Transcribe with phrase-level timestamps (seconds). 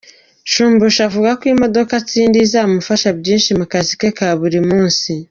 [0.51, 5.11] Shumbusho avuga ko imodoka atsindiye izamufasha byinshi mu kazi ke ka buri munsi.